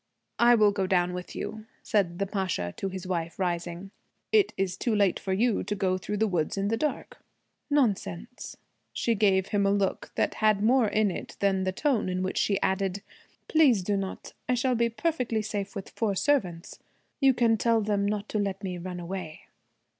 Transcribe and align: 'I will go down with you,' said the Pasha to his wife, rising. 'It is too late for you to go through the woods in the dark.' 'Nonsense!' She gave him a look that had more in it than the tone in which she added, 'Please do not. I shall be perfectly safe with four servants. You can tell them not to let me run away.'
'I 0.39 0.55
will 0.55 0.71
go 0.71 0.87
down 0.87 1.13
with 1.13 1.35
you,' 1.35 1.67
said 1.83 2.17
the 2.17 2.25
Pasha 2.25 2.73
to 2.77 2.89
his 2.89 3.05
wife, 3.05 3.37
rising. 3.37 3.91
'It 4.31 4.51
is 4.57 4.75
too 4.75 4.95
late 4.95 5.19
for 5.19 5.31
you 5.31 5.63
to 5.63 5.75
go 5.75 5.95
through 5.99 6.17
the 6.17 6.27
woods 6.27 6.57
in 6.57 6.69
the 6.69 6.75
dark.' 6.75 7.19
'Nonsense!' 7.69 8.57
She 8.93 9.13
gave 9.13 9.49
him 9.49 9.63
a 9.63 9.69
look 9.71 10.09
that 10.15 10.33
had 10.41 10.63
more 10.63 10.87
in 10.87 11.11
it 11.11 11.37
than 11.39 11.65
the 11.65 11.71
tone 11.71 12.09
in 12.09 12.23
which 12.23 12.39
she 12.39 12.59
added, 12.61 13.03
'Please 13.47 13.83
do 13.83 13.95
not. 13.95 14.33
I 14.49 14.55
shall 14.55 14.73
be 14.73 14.89
perfectly 14.89 15.43
safe 15.43 15.75
with 15.75 15.91
four 15.91 16.15
servants. 16.15 16.79
You 17.19 17.35
can 17.35 17.55
tell 17.55 17.79
them 17.81 18.03
not 18.07 18.27
to 18.29 18.39
let 18.39 18.63
me 18.63 18.79
run 18.79 18.99
away.' 18.99 19.43